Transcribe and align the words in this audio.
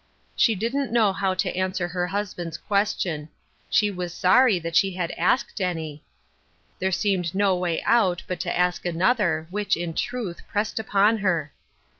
She 0.35 0.55
didn't 0.55 0.91
know 0.91 1.13
how 1.13 1.35
to 1.35 1.55
answer 1.55 1.87
her 1.87 2.07
husband's 2.07 2.57
question. 2.57 3.29
She 3.69 3.91
was 3.91 4.11
sorry 4.15 4.57
that 4.57 4.75
she 4.75 4.93
had 4.93 5.11
asked 5.11 5.61
any. 5.61 6.03
There 6.79 6.91
seemed 6.91 7.35
no 7.35 7.55
way 7.55 7.83
out 7.83 8.23
but 8.25 8.39
to 8.39 8.57
ask 8.57 8.83
another, 8.83 9.45
which, 9.51 9.77
in 9.77 9.93
truth, 9.93 10.41
pressed 10.47 10.79
upon 10.79 11.19
her. 11.19 11.53